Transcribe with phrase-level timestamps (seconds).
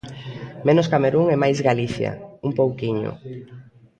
[0.67, 2.11] Menos Camerún e máis Galicia,
[2.47, 3.11] un pouquiño.